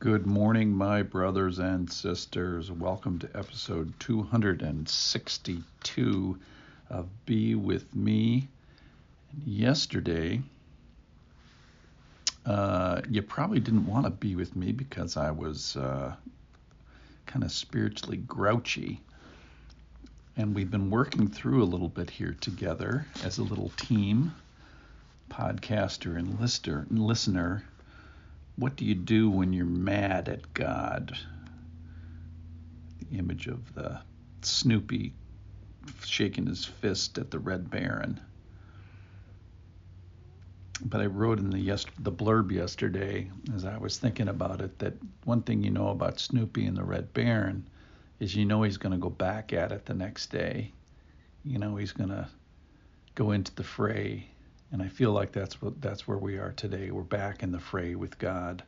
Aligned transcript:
Good 0.00 0.26
morning, 0.26 0.72
my 0.72 1.02
brothers 1.02 1.60
and 1.60 1.90
sisters. 1.90 2.70
Welcome 2.70 3.18
to 3.20 3.30
episode 3.34 3.98
262 4.00 6.38
of 6.90 7.08
Be 7.24 7.54
With 7.54 7.94
Me. 7.94 8.48
Yesterday, 9.46 10.42
uh, 12.44 13.00
you 13.08 13.22
probably 13.22 13.60
didn't 13.60 13.86
want 13.86 14.04
to 14.04 14.10
be 14.10 14.34
with 14.34 14.54
me 14.56 14.72
because 14.72 15.16
I 15.16 15.30
was 15.30 15.76
uh, 15.76 16.14
kind 17.24 17.44
of 17.44 17.52
spiritually 17.52 18.18
grouchy. 18.18 19.00
And 20.36 20.54
we've 20.54 20.70
been 20.70 20.90
working 20.90 21.28
through 21.28 21.62
a 21.62 21.64
little 21.64 21.88
bit 21.88 22.10
here 22.10 22.36
together 22.40 23.06
as 23.22 23.38
a 23.38 23.42
little 23.42 23.70
team, 23.76 24.34
podcaster 25.30 26.18
and 26.18 26.38
listener. 26.40 26.84
And 26.90 26.98
listener 26.98 27.64
what 28.56 28.76
do 28.76 28.84
you 28.84 28.94
do 28.94 29.28
when 29.28 29.52
you're 29.52 29.64
mad 29.64 30.28
at 30.28 30.54
God? 30.54 31.16
The 33.10 33.18
image 33.18 33.46
of 33.46 33.74
the 33.74 34.00
Snoopy 34.42 35.12
shaking 36.04 36.46
his 36.46 36.64
fist 36.64 37.18
at 37.18 37.30
the 37.30 37.38
Red 37.38 37.70
Baron. 37.70 38.20
But 40.84 41.00
I 41.00 41.06
wrote 41.06 41.38
in 41.38 41.50
the 41.50 41.58
yes, 41.58 41.86
the 41.98 42.12
blurb 42.12 42.50
yesterday 42.50 43.30
as 43.54 43.64
I 43.64 43.78
was 43.78 43.98
thinking 43.98 44.28
about 44.28 44.60
it 44.60 44.78
that 44.78 44.94
one 45.24 45.42
thing 45.42 45.62
you 45.62 45.70
know 45.70 45.88
about 45.88 46.20
Snoopy 46.20 46.66
and 46.66 46.76
the 46.76 46.84
Red 46.84 47.12
Baron 47.14 47.68
is 48.20 48.34
you 48.34 48.44
know 48.44 48.62
he's 48.62 48.76
going 48.76 48.92
to 48.92 48.98
go 48.98 49.10
back 49.10 49.52
at 49.52 49.72
it 49.72 49.86
the 49.86 49.94
next 49.94 50.30
day. 50.30 50.72
You 51.44 51.58
know 51.58 51.76
he's 51.76 51.92
going 51.92 52.10
to 52.10 52.28
go 53.14 53.30
into 53.30 53.54
the 53.54 53.64
fray 53.64 54.28
and 54.74 54.82
I 54.82 54.88
feel 54.88 55.12
like 55.12 55.30
that's 55.30 55.62
what 55.62 55.80
that's 55.80 56.08
where 56.08 56.18
we 56.18 56.36
are 56.36 56.50
today. 56.50 56.90
We're 56.90 57.02
back 57.02 57.44
in 57.44 57.52
the 57.52 57.60
fray 57.60 57.94
with 57.94 58.18
God. 58.18 58.64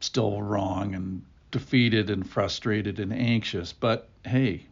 Still 0.00 0.42
wrong 0.42 0.94
and 0.94 1.22
defeated 1.50 2.10
and 2.10 2.28
frustrated 2.28 3.00
and 3.00 3.10
anxious, 3.10 3.72
but 3.72 4.10
hey, 4.26 4.66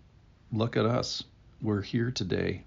look 0.52 0.76
at 0.76 0.84
us. 0.84 1.24
We're 1.62 1.80
here 1.80 2.10
today. 2.10 2.64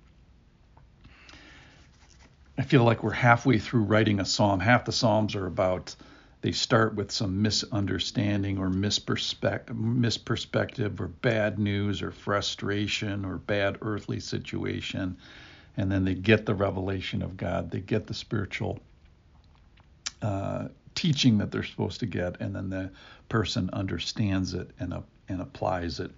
I 2.57 2.63
feel 2.63 2.83
like 2.83 3.03
we're 3.03 3.11
halfway 3.11 3.59
through 3.59 3.83
writing 3.83 4.19
a 4.19 4.25
psalm. 4.25 4.59
Half 4.59 4.85
the 4.85 4.91
psalms 4.91 5.35
are 5.35 5.45
about 5.45 5.95
they 6.41 6.53
start 6.53 6.95
with 6.95 7.11
some 7.11 7.43
misunderstanding 7.43 8.57
or 8.57 8.71
misperspective 8.71 10.99
or 10.99 11.07
bad 11.07 11.59
news 11.59 12.01
or 12.01 12.09
frustration 12.09 13.25
or 13.25 13.37
bad 13.37 13.77
earthly 13.81 14.19
situation 14.19 15.17
and 15.77 15.91
then 15.91 16.03
they 16.03 16.15
get 16.15 16.45
the 16.45 16.55
revelation 16.55 17.21
of 17.21 17.37
God. 17.37 17.71
They 17.71 17.79
get 17.79 18.07
the 18.07 18.13
spiritual 18.13 18.79
uh, 20.21 20.69
teaching 20.95 21.37
that 21.37 21.51
they're 21.51 21.63
supposed 21.63 21.99
to 21.99 22.07
get, 22.07 22.41
and 22.41 22.55
then 22.55 22.69
the 22.69 22.91
person 23.29 23.69
understands 23.71 24.55
it 24.55 24.71
and 24.79 24.93
uh, 24.93 25.01
and 25.29 25.41
applies 25.41 25.99
it. 25.99 26.11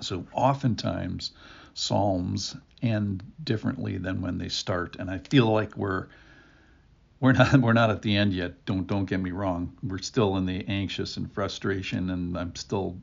So 0.00 0.26
oftentimes 0.32 1.32
psalms 1.74 2.56
end 2.82 3.22
differently 3.42 3.96
than 3.98 4.20
when 4.20 4.38
they 4.38 4.48
start, 4.48 4.96
and 4.98 5.08
I 5.08 5.18
feel 5.18 5.46
like 5.46 5.76
we're 5.76 6.08
we're 7.20 7.32
not 7.32 7.56
we're 7.60 7.72
not 7.72 7.90
at 7.90 8.02
the 8.02 8.16
end 8.16 8.32
yet. 8.32 8.64
Don't 8.66 8.86
don't 8.88 9.06
get 9.06 9.20
me 9.20 9.30
wrong. 9.30 9.72
We're 9.84 9.98
still 9.98 10.36
in 10.36 10.46
the 10.46 10.64
anxious 10.66 11.16
and 11.16 11.32
frustration, 11.32 12.10
and 12.10 12.36
I'm 12.36 12.56
still 12.56 12.98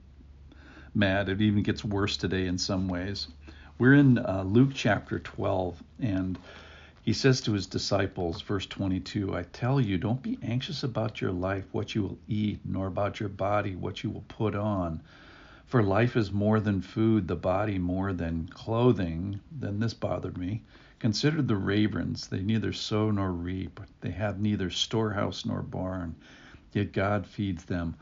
mad. 0.93 1.29
It 1.29 1.39
even 1.39 1.63
gets 1.63 1.85
worse 1.85 2.17
today 2.17 2.47
in 2.47 2.57
some 2.57 2.89
ways. 2.89 3.27
We're 3.77 3.95
in 3.95 4.19
uh, 4.19 4.43
Luke 4.45 4.71
chapter 4.73 5.19
12, 5.19 5.81
and 6.01 6.37
he 7.01 7.13
says 7.13 7.41
to 7.41 7.53
his 7.53 7.65
disciples, 7.65 8.41
verse 8.41 8.65
22, 8.67 9.35
I 9.35 9.43
tell 9.43 9.81
you, 9.81 9.97
don't 9.97 10.21
be 10.21 10.37
anxious 10.43 10.83
about 10.83 11.19
your 11.19 11.31
life, 11.31 11.65
what 11.71 11.95
you 11.95 12.03
will 12.03 12.17
eat, 12.27 12.59
nor 12.63 12.87
about 12.87 13.19
your 13.19 13.29
body, 13.29 13.75
what 13.75 14.03
you 14.03 14.11
will 14.11 14.25
put 14.27 14.55
on. 14.55 15.01
For 15.65 15.81
life 15.81 16.15
is 16.15 16.31
more 16.31 16.59
than 16.59 16.81
food, 16.81 17.27
the 17.27 17.35
body 17.35 17.79
more 17.79 18.13
than 18.13 18.47
clothing. 18.49 19.39
Then 19.51 19.79
this 19.79 19.93
bothered 19.93 20.37
me. 20.37 20.63
Consider 20.99 21.41
the 21.41 21.55
ravens. 21.55 22.27
They 22.27 22.41
neither 22.41 22.73
sow 22.73 23.09
nor 23.09 23.31
reap, 23.31 23.79
they 24.01 24.11
have 24.11 24.39
neither 24.39 24.69
storehouse 24.69 25.45
nor 25.45 25.63
barn, 25.63 26.15
yet 26.73 26.93
God 26.93 27.25
feeds 27.25 27.65
them. 27.65 27.95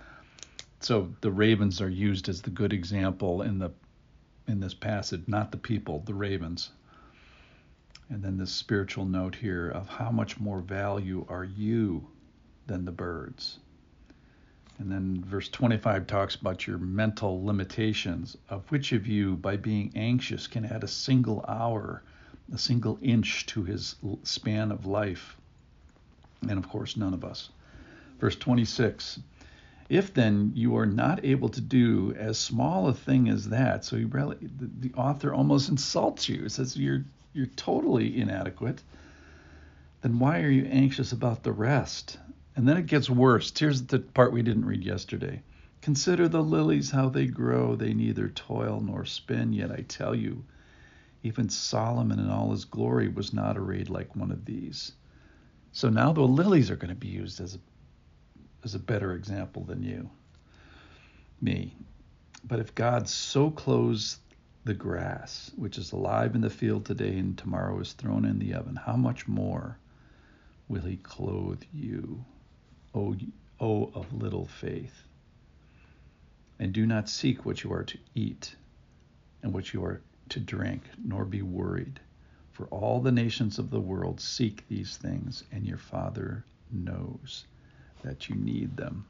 So 0.81 1.13
the 1.21 1.31
ravens 1.31 1.79
are 1.79 1.89
used 1.89 2.27
as 2.27 2.41
the 2.41 2.49
good 2.49 2.73
example 2.73 3.41
in 3.43 3.59
the 3.59 3.71
in 4.49 4.59
this 4.59 4.73
passage, 4.73 5.21
not 5.27 5.51
the 5.51 5.57
people, 5.57 6.01
the 6.05 6.13
ravens. 6.13 6.71
And 8.09 8.23
then 8.23 8.37
this 8.37 8.51
spiritual 8.51 9.05
note 9.05 9.35
here 9.35 9.69
of 9.69 9.87
how 9.87 10.09
much 10.09 10.39
more 10.39 10.59
value 10.59 11.25
are 11.29 11.43
you 11.43 12.07
than 12.65 12.83
the 12.83 12.91
birds. 12.91 13.59
And 14.79 14.91
then 14.91 15.23
verse 15.23 15.49
25 15.49 16.07
talks 16.07 16.35
about 16.35 16.65
your 16.65 16.77
mental 16.77 17.45
limitations, 17.45 18.37
of 18.49 18.69
which 18.71 18.91
of 18.93 19.05
you, 19.05 19.35
by 19.35 19.57
being 19.57 19.91
anxious, 19.95 20.47
can 20.47 20.65
add 20.65 20.83
a 20.83 20.87
single 20.87 21.45
hour, 21.47 22.01
a 22.51 22.57
single 22.57 22.97
inch 23.01 23.45
to 23.47 23.63
his 23.63 23.95
span 24.23 24.71
of 24.71 24.85
life? 24.85 25.37
And 26.41 26.57
of 26.57 26.67
course, 26.69 26.97
none 26.97 27.13
of 27.13 27.25
us. 27.25 27.49
Verse 28.19 28.35
26 28.37 29.19
if 29.89 30.13
then 30.13 30.51
you 30.53 30.77
are 30.77 30.85
not 30.85 31.25
able 31.25 31.49
to 31.49 31.61
do 31.61 32.13
as 32.17 32.37
small 32.37 32.87
a 32.87 32.93
thing 32.93 33.27
as 33.27 33.49
that, 33.49 33.83
so 33.83 33.97
really, 33.97 34.37
the, 34.39 34.69
the 34.87 34.93
author 34.93 35.33
almost 35.33 35.67
insults 35.67 36.29
you, 36.29 36.47
says 36.47 36.77
you're 36.77 37.03
you're 37.33 37.47
totally 37.47 38.19
inadequate, 38.19 38.81
then 40.01 40.19
why 40.19 40.41
are 40.41 40.49
you 40.49 40.65
anxious 40.65 41.11
about 41.11 41.43
the 41.43 41.51
rest? 41.51 42.17
And 42.55 42.67
then 42.67 42.77
it 42.77 42.85
gets 42.85 43.09
worse. 43.09 43.51
Here's 43.57 43.83
the 43.83 43.99
part 43.99 44.33
we 44.33 44.41
didn't 44.41 44.65
read 44.65 44.83
yesterday. 44.83 45.41
Consider 45.81 46.27
the 46.27 46.43
lilies, 46.43 46.91
how 46.91 47.09
they 47.09 47.25
grow. 47.25 47.75
They 47.75 47.93
neither 47.93 48.29
toil 48.29 48.81
nor 48.81 49.05
spin. 49.05 49.53
Yet 49.53 49.71
I 49.71 49.85
tell 49.87 50.13
you, 50.13 50.43
even 51.23 51.49
Solomon 51.49 52.19
in 52.19 52.29
all 52.29 52.51
his 52.51 52.65
glory 52.65 53.07
was 53.07 53.33
not 53.33 53.57
arrayed 53.57 53.89
like 53.89 54.15
one 54.15 54.31
of 54.31 54.45
these. 54.45 54.93
So 55.71 55.89
now 55.89 56.11
the 56.11 56.21
lilies 56.21 56.71
are 56.71 56.75
going 56.75 56.89
to 56.89 56.95
be 56.95 57.07
used 57.07 57.39
as 57.39 57.55
a 57.55 57.59
is 58.63 58.75
a 58.75 58.79
better 58.79 59.13
example 59.13 59.63
than 59.63 59.83
you, 59.83 60.09
me. 61.41 61.75
But 62.43 62.59
if 62.59 62.75
God 62.75 63.07
so 63.07 63.49
clothes 63.49 64.19
the 64.65 64.73
grass, 64.73 65.51
which 65.55 65.77
is 65.77 65.91
alive 65.91 66.35
in 66.35 66.41
the 66.41 66.49
field 66.49 66.85
today 66.85 67.17
and 67.17 67.37
tomorrow 67.37 67.79
is 67.79 67.93
thrown 67.93 68.25
in 68.25 68.39
the 68.39 68.53
oven, 68.53 68.75
how 68.75 68.95
much 68.95 69.27
more 69.27 69.77
will 70.67 70.83
He 70.83 70.97
clothe 70.97 71.63
you, 71.73 72.23
O, 72.93 73.15
o 73.59 73.91
of 73.93 74.13
little 74.13 74.45
faith? 74.45 75.03
And 76.59 76.73
do 76.73 76.85
not 76.85 77.09
seek 77.09 77.45
what 77.45 77.63
you 77.63 77.71
are 77.71 77.85
to 77.85 77.97
eat 78.15 78.55
and 79.41 79.53
what 79.53 79.73
you 79.73 79.83
are 79.83 80.01
to 80.29 80.39
drink, 80.39 80.83
nor 81.03 81.23
be 81.25 81.41
worried. 81.41 81.99
For 82.51 82.65
all 82.67 82.99
the 82.99 83.11
nations 83.11 83.57
of 83.57 83.69
the 83.69 83.79
world 83.79 84.19
seek 84.19 84.67
these 84.67 84.97
things, 84.97 85.45
and 85.51 85.65
your 85.65 85.77
Father 85.77 86.43
knows 86.71 87.45
that 88.03 88.29
you 88.29 88.35
need 88.35 88.75
them. 88.77 89.05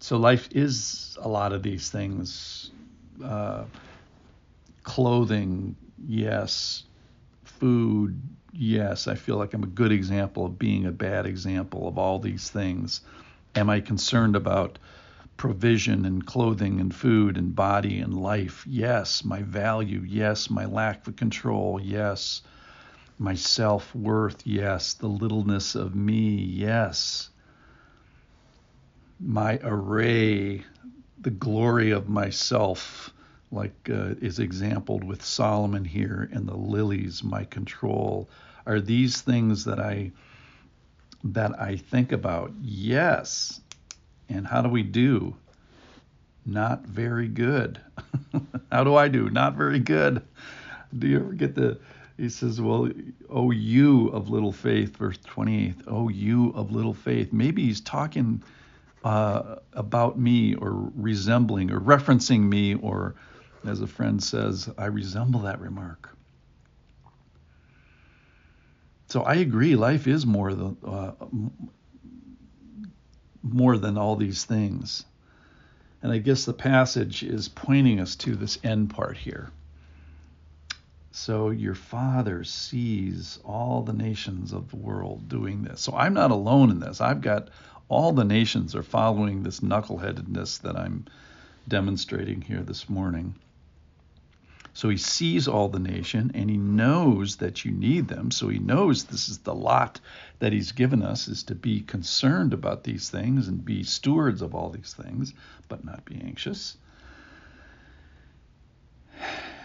So 0.00 0.16
life 0.16 0.48
is 0.52 1.16
a 1.20 1.28
lot 1.28 1.52
of 1.52 1.62
these 1.62 1.90
things. 1.90 2.70
Uh, 3.24 3.64
clothing, 4.82 5.76
yes. 6.06 6.84
Food, 7.44 8.20
yes. 8.52 9.08
I 9.08 9.14
feel 9.14 9.36
like 9.36 9.54
I'm 9.54 9.64
a 9.64 9.68
good 9.68 9.92
example 9.92 10.46
of 10.46 10.58
being 10.58 10.86
a 10.86 10.92
bad 10.92 11.26
example 11.26 11.88
of 11.88 11.98
all 11.98 12.18
these 12.18 12.50
things. 12.50 13.00
Am 13.54 13.70
I 13.70 13.80
concerned 13.80 14.36
about 14.36 14.78
provision 15.36 16.04
and 16.04 16.24
clothing 16.26 16.80
and 16.80 16.94
food 16.94 17.36
and 17.36 17.54
body 17.54 17.98
and 17.98 18.14
life? 18.14 18.64
Yes. 18.66 19.24
My 19.24 19.42
value, 19.42 20.04
yes. 20.06 20.50
My 20.50 20.66
lack 20.66 21.06
of 21.06 21.16
control, 21.16 21.80
yes 21.82 22.42
my 23.18 23.34
self 23.34 23.94
worth, 23.94 24.46
yes. 24.46 24.94
The 24.94 25.08
littleness 25.08 25.74
of 25.74 25.94
me, 25.94 26.34
yes. 26.34 27.30
My 29.18 29.58
array, 29.62 30.62
the 31.20 31.30
glory 31.30 31.90
of 31.92 32.08
myself, 32.08 33.10
like 33.50 33.88
uh, 33.90 34.14
is 34.20 34.38
exampled 34.38 35.04
with 35.04 35.24
Solomon 35.24 35.84
here, 35.84 36.28
and 36.32 36.46
the 36.46 36.56
lilies, 36.56 37.24
my 37.24 37.44
control. 37.44 38.28
Are 38.66 38.80
these 38.80 39.22
things 39.22 39.64
that 39.64 39.78
I 39.80 40.12
that 41.24 41.58
I 41.58 41.76
think 41.76 42.12
about? 42.12 42.52
Yes. 42.60 43.60
And 44.28 44.46
how 44.46 44.60
do 44.60 44.68
we 44.68 44.82
do? 44.82 45.36
Not 46.44 46.84
very 46.84 47.28
good. 47.28 47.80
how 48.72 48.84
do 48.84 48.94
I 48.94 49.08
do? 49.08 49.30
Not 49.30 49.54
very 49.54 49.78
good. 49.78 50.22
Do 50.96 51.06
you 51.06 51.20
ever 51.20 51.32
get 51.32 51.54
the 51.54 51.78
he 52.16 52.28
says, 52.28 52.60
Well, 52.60 52.90
oh, 53.28 53.50
you 53.50 54.08
of 54.08 54.30
little 54.30 54.52
faith, 54.52 54.96
verse 54.96 55.18
28, 55.24 55.74
oh, 55.86 56.08
you 56.08 56.50
of 56.54 56.72
little 56.72 56.94
faith. 56.94 57.32
Maybe 57.32 57.64
he's 57.64 57.80
talking 57.80 58.42
uh, 59.04 59.56
about 59.72 60.18
me 60.18 60.54
or 60.54 60.90
resembling 60.94 61.70
or 61.70 61.80
referencing 61.80 62.40
me, 62.40 62.74
or 62.74 63.14
as 63.64 63.80
a 63.80 63.86
friend 63.86 64.22
says, 64.22 64.68
I 64.78 64.86
resemble 64.86 65.40
that 65.40 65.60
remark. 65.60 66.10
So 69.08 69.22
I 69.22 69.36
agree, 69.36 69.76
life 69.76 70.08
is 70.08 70.26
more 70.26 70.52
the, 70.52 70.74
uh, 70.84 71.12
more 73.42 73.78
than 73.78 73.96
all 73.96 74.16
these 74.16 74.44
things. 74.44 75.04
And 76.02 76.12
I 76.12 76.18
guess 76.18 76.44
the 76.44 76.52
passage 76.52 77.22
is 77.22 77.48
pointing 77.48 78.00
us 78.00 78.16
to 78.16 78.34
this 78.34 78.58
end 78.64 78.90
part 78.90 79.16
here. 79.16 79.50
So 81.18 81.48
your 81.48 81.74
father 81.74 82.44
sees 82.44 83.38
all 83.42 83.80
the 83.80 83.94
nations 83.94 84.52
of 84.52 84.68
the 84.68 84.76
world 84.76 85.30
doing 85.30 85.62
this. 85.62 85.80
So 85.80 85.94
I'm 85.96 86.12
not 86.12 86.30
alone 86.30 86.70
in 86.70 86.78
this. 86.78 87.00
I've 87.00 87.22
got 87.22 87.48
all 87.88 88.12
the 88.12 88.22
nations 88.22 88.76
are 88.76 88.82
following 88.82 89.42
this 89.42 89.60
knuckleheadedness 89.60 90.60
that 90.60 90.76
I'm 90.76 91.06
demonstrating 91.66 92.42
here 92.42 92.62
this 92.62 92.90
morning. 92.90 93.34
So 94.74 94.90
he 94.90 94.98
sees 94.98 95.48
all 95.48 95.70
the 95.70 95.78
nation 95.78 96.32
and 96.34 96.50
he 96.50 96.58
knows 96.58 97.36
that 97.36 97.64
you 97.64 97.72
need 97.72 98.08
them. 98.08 98.30
So 98.30 98.50
he 98.50 98.58
knows 98.58 99.04
this 99.04 99.30
is 99.30 99.38
the 99.38 99.54
lot 99.54 99.98
that 100.40 100.52
he's 100.52 100.72
given 100.72 101.02
us 101.02 101.28
is 101.28 101.44
to 101.44 101.54
be 101.54 101.80
concerned 101.80 102.52
about 102.52 102.84
these 102.84 103.08
things 103.08 103.48
and 103.48 103.64
be 103.64 103.84
stewards 103.84 104.42
of 104.42 104.54
all 104.54 104.68
these 104.68 104.92
things, 104.92 105.32
but 105.66 105.82
not 105.82 106.04
be 106.04 106.20
anxious. 106.20 106.76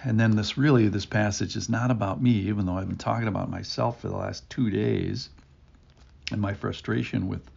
And 0.04 0.20
then 0.20 0.36
this 0.36 0.58
really 0.58 0.88
this 0.88 1.06
passage 1.06 1.56
is 1.56 1.70
not 1.70 1.92
about 1.92 2.22
me, 2.22 2.32
even 2.32 2.66
though 2.66 2.78
I've 2.78 2.88
been 2.88 2.98
talking 2.98 3.28
about 3.28 3.50
myself 3.50 4.02
for 4.02 4.08
the 4.08 4.18
last 4.18 4.50
two 4.50 4.70
days 4.70 5.30
and 6.32 6.42
my 6.42 6.54
frustration 6.54 7.28
with 7.28 7.50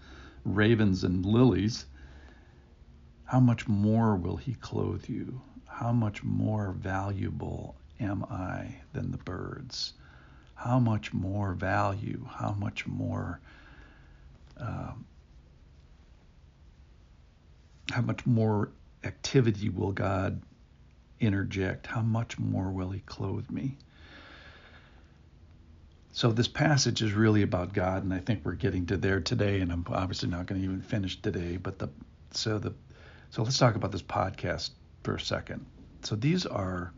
ravens 0.45 1.05
and 1.05 1.25
lilies. 1.25 1.87
How 3.25 3.41
much 3.41 3.67
more 3.67 4.17
will 4.17 4.37
he 4.37 4.55
clothe 4.55 5.09
you? 5.09 5.41
how 5.75 5.91
much 5.93 6.23
more 6.23 6.71
valuable 6.71 7.75
am 7.99 8.25
I 8.31 8.77
than 8.93 9.11
the 9.11 9.19
birds? 9.19 9.95
How 10.55 10.79
much 10.79 11.13
more 11.13 11.53
value, 11.53 12.25
how 12.31 12.53
much 12.53 12.87
more, 12.87 13.41
uh, 14.57 14.93
how 17.91 18.03
much 18.03 18.25
more 18.25 18.71
activity 19.03 19.69
will 19.69 19.91
God 19.91 20.41
interject? 21.21 21.87
How 21.87 22.03
much 22.03 22.39
more 22.39 22.71
will 22.71 22.91
He 22.91 23.01
clothe 23.01 23.51
me? 23.51 23.77
So 26.13 26.31
this 26.31 26.47
passage 26.47 27.03
is 27.03 27.13
really 27.13 27.43
about 27.43 27.73
God, 27.73 28.05
and 28.05 28.15
I 28.15 28.19
think 28.19 28.45
we're 28.45 28.53
getting 28.53 28.87
to 28.87 28.97
there 28.97 29.21
today. 29.21 29.61
And 29.61 29.73
I'm 29.73 29.85
obviously 29.89 30.29
not 30.29 30.47
going 30.47 30.61
to 30.61 30.65
even 30.65 30.81
finish 30.81 31.21
today, 31.21 31.57
but 31.57 31.79
the 31.79 31.89
so 32.31 32.59
the 32.59 32.73
so 33.31 33.43
let's 33.43 33.59
talk 33.59 33.75
about 33.75 33.91
this 33.91 34.03
podcast 34.03 34.71
for 35.03 35.17
a 35.17 35.21
second. 35.21 35.67
So 36.03 36.15
these 36.15 36.47
are 36.47 36.93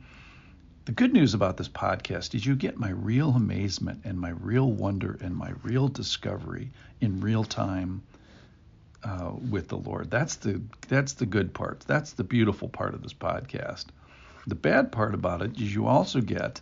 the 0.84 0.92
good 0.92 1.12
news 1.12 1.34
about 1.34 1.56
this 1.56 1.68
podcast 1.68 2.34
is 2.34 2.44
you 2.44 2.54
get 2.54 2.76
my 2.78 2.90
real 2.90 3.30
amazement 3.30 4.02
and 4.04 4.20
my 4.20 4.30
real 4.30 4.70
wonder 4.70 5.18
and 5.20 5.34
my 5.34 5.52
real 5.62 5.88
discovery 5.88 6.70
in 7.00 7.20
real 7.20 7.42
time 7.42 8.02
uh, 9.02 9.32
with 9.50 9.68
the 9.68 9.78
Lord. 9.78 10.10
That's 10.10 10.36
the 10.36 10.60
that's 10.88 11.14
the 11.14 11.26
good 11.26 11.54
part. 11.54 11.80
That's 11.80 12.12
the 12.12 12.24
beautiful 12.24 12.68
part 12.68 12.94
of 12.94 13.02
this 13.02 13.14
podcast. 13.14 13.86
The 14.46 14.54
bad 14.54 14.92
part 14.92 15.14
about 15.14 15.42
it 15.42 15.60
is 15.60 15.74
you 15.74 15.86
also 15.86 16.20
get 16.20 16.60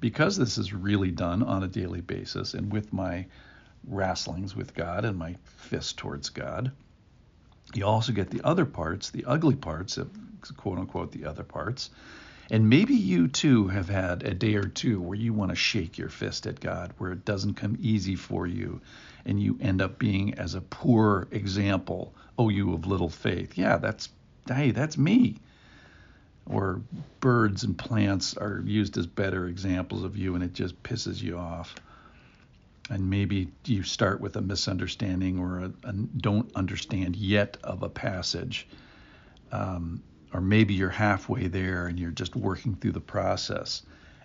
because 0.00 0.36
this 0.36 0.58
is 0.58 0.72
really 0.72 1.10
done 1.10 1.42
on 1.42 1.62
a 1.62 1.68
daily 1.68 2.00
basis 2.00 2.54
and 2.54 2.72
with 2.72 2.92
my 2.92 3.26
wrestlings 3.86 4.54
with 4.54 4.74
God 4.74 5.04
and 5.04 5.18
my 5.18 5.36
fist 5.44 5.98
towards 5.98 6.28
God. 6.30 6.70
You 7.74 7.86
also 7.86 8.12
get 8.12 8.30
the 8.30 8.42
other 8.44 8.64
parts, 8.64 9.10
the 9.10 9.24
ugly 9.24 9.56
parts, 9.56 9.96
of, 9.96 10.10
quote 10.56 10.78
unquote, 10.78 11.12
the 11.12 11.24
other 11.24 11.42
parts. 11.42 11.90
And 12.50 12.68
maybe 12.68 12.94
you 12.94 13.28
too 13.28 13.68
have 13.68 13.88
had 13.88 14.22
a 14.22 14.34
day 14.34 14.54
or 14.54 14.64
two 14.64 15.00
where 15.00 15.16
you 15.16 15.32
want 15.32 15.50
to 15.50 15.56
shake 15.56 15.96
your 15.96 16.10
fist 16.10 16.46
at 16.46 16.60
God, 16.60 16.92
where 16.98 17.12
it 17.12 17.24
doesn't 17.24 17.54
come 17.54 17.78
easy 17.80 18.16
for 18.16 18.46
you, 18.46 18.80
and 19.24 19.42
you 19.42 19.58
end 19.60 19.80
up 19.80 19.98
being 19.98 20.34
as 20.34 20.54
a 20.54 20.60
poor 20.60 21.26
example, 21.30 22.14
oh, 22.38 22.50
you 22.50 22.74
of 22.74 22.86
little 22.86 23.08
faith. 23.08 23.56
Yeah, 23.56 23.78
that's, 23.78 24.10
hey, 24.46 24.70
that's 24.72 24.98
me. 24.98 25.38
Or 26.46 26.82
birds 27.20 27.64
and 27.64 27.76
plants 27.76 28.36
are 28.36 28.62
used 28.64 28.98
as 28.98 29.06
better 29.06 29.46
examples 29.46 30.04
of 30.04 30.16
you, 30.16 30.34
and 30.34 30.44
it 30.44 30.52
just 30.52 30.82
pisses 30.82 31.22
you 31.22 31.38
off 31.38 31.74
and 32.90 33.08
maybe 33.08 33.48
you 33.64 33.82
start 33.82 34.20
with 34.20 34.36
a 34.36 34.42
misunderstanding 34.42 35.38
or 35.38 35.58
a, 35.60 35.72
a 35.88 35.92
don't 35.92 36.54
understand 36.54 37.16
yet 37.16 37.56
of 37.64 37.82
a 37.82 37.88
passage, 37.88 38.68
um, 39.52 40.02
or 40.32 40.40
maybe 40.40 40.74
you're 40.74 40.90
halfway 40.90 41.46
there 41.46 41.86
and 41.86 41.98
you're 41.98 42.10
just 42.10 42.36
working 42.36 42.74
through 42.74 42.92
the 42.92 43.00
process. 43.00 43.82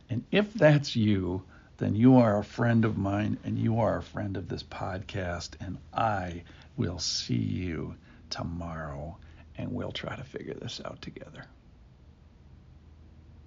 And 0.09 0.25
if 0.31 0.53
that's 0.53 0.95
you, 0.95 1.43
then 1.77 1.95
you 1.95 2.17
are 2.17 2.39
a 2.39 2.43
friend 2.43 2.83
of 2.83 2.97
mine 2.97 3.37
and 3.45 3.57
you 3.57 3.79
are 3.79 3.97
a 3.97 4.03
friend 4.03 4.35
of 4.35 4.49
this 4.49 4.63
podcast, 4.63 5.51
and 5.61 5.77
I 5.93 6.43
will 6.75 6.99
see 6.99 7.35
you 7.35 7.95
tomorrow 8.29 9.17
and 9.57 9.71
we'll 9.71 9.91
try 9.91 10.15
to 10.15 10.23
figure 10.23 10.53
this 10.53 10.81
out 10.83 11.01
together. 11.01 11.45